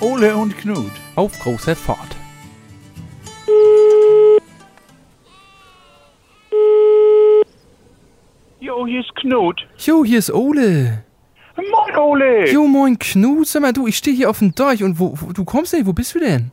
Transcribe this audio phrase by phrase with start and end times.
[0.00, 0.92] Ole und Knut.
[1.16, 2.16] Auf große Fahrt.
[8.60, 9.66] Jo, hier ist Knut.
[9.78, 11.02] Jo, hier ist Ole.
[11.56, 12.48] Moin, Ole.
[12.48, 13.48] Jo, moin Knut.
[13.48, 15.86] Sag mal, du, ich stehe hier auf dem Deich und wo, wo, du kommst nicht,
[15.86, 16.52] wo bist du denn?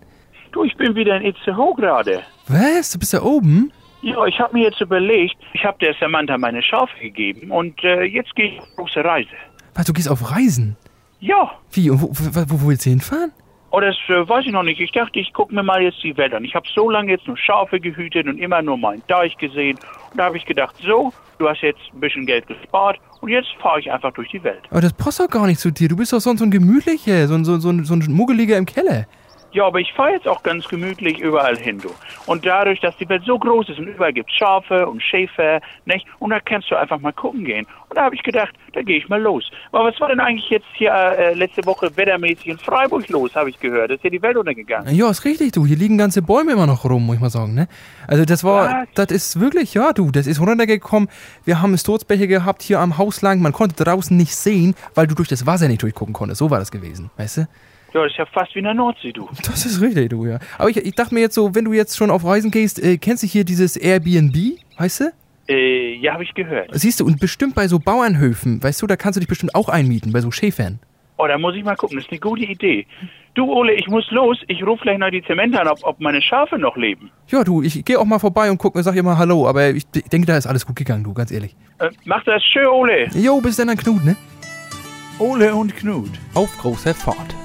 [0.52, 2.24] Du, ich bin wieder in Itzehoe gerade.
[2.48, 2.92] Was?
[2.92, 3.72] Du bist da oben?
[4.02, 8.04] Ja, ich habe mir jetzt überlegt, ich habe der Samantha meine Schafe gegeben und äh,
[8.04, 9.30] jetzt gehe ich auf große Reise.
[9.76, 10.78] Was, du gehst auf Reisen?
[11.26, 13.32] Ja, Wie, und wo, wo, wo willst du hinfahren?
[13.72, 14.80] oh, das äh, weiß ich noch nicht.
[14.80, 16.46] Ich dachte, ich gucke mir mal jetzt die Welt an.
[16.46, 19.78] Ich habe so lange jetzt nur Schafe gehütet und immer nur meinen Deich gesehen.
[20.12, 23.50] Und da habe ich gedacht, so, du hast jetzt ein bisschen Geld gespart und jetzt
[23.62, 24.62] fahre ich einfach durch die Welt.
[24.70, 25.90] Aber das passt doch gar nicht zu dir.
[25.90, 28.66] Du bist doch sonst so ein gemütlicher, so ein, so, so, so ein Muggeliger im
[28.66, 29.08] Keller.
[29.56, 31.90] Ja, aber ich fahre jetzt auch ganz gemütlich überall hin, du.
[32.26, 36.06] Und dadurch, dass die Welt so groß ist und überall gibt Schafe und Schäfer, nicht?
[36.20, 37.66] Und da kannst du einfach mal gucken gehen.
[37.88, 39.50] Und da habe ich gedacht, da gehe ich mal los.
[39.72, 43.50] Aber was war denn eigentlich jetzt hier äh, letzte Woche wettermäßig in Freiburg los, habe
[43.50, 43.92] ich gehört?
[43.92, 44.94] Ist ja die Welt untergegangen.
[44.94, 45.66] Ja, ist richtig, du.
[45.66, 47.70] Hier liegen ganze Bäume immer noch rum, muss ich mal sagen, ne?
[48.10, 49.08] Also das war, Was?
[49.08, 51.08] das ist wirklich, ja, du, das ist runtergekommen.
[51.46, 53.42] Wir haben Sturzbäche gehabt hier am Haus lang.
[53.42, 56.40] Man konnte draußen nicht sehen, weil du durch das Wasser nicht durchgucken konntest.
[56.40, 57.48] So war das gewesen, weißt du?
[57.94, 59.28] Ja, das ist ja fast wie in der Nordsee, du.
[59.46, 60.40] Das ist richtig, du, ja.
[60.58, 62.98] Aber ich, ich dachte mir jetzt so, wenn du jetzt schon auf Reisen gehst, äh,
[62.98, 64.36] kennst du hier dieses Airbnb,
[64.78, 65.12] weißt du?
[65.48, 66.70] Äh, ja, habe ich gehört.
[66.74, 69.70] Siehst du, und bestimmt bei so Bauernhöfen, weißt du, da kannst du dich bestimmt auch
[69.70, 70.80] einmieten, bei so Schäfern.
[71.18, 71.98] Oh, da muss ich mal gucken.
[71.98, 72.86] Das ist eine gute Idee.
[73.36, 74.38] Du, Ole, ich muss los.
[74.48, 77.12] Ich rufe gleich noch die Zemente an, ob, ob meine Schafe noch leben.
[77.28, 79.70] Ja, du, ich gehe auch mal vorbei und guck mir, sag ihr mal Hallo, aber
[79.70, 81.56] ich denke, da ist alles gut gegangen, du, ganz ehrlich.
[81.80, 83.08] Äh, mach das schön, Ole.
[83.14, 84.16] Jo, bis dann, dann Knut, ne?
[85.20, 86.12] Ole und Knut.
[86.34, 87.36] Auf große Fahrt.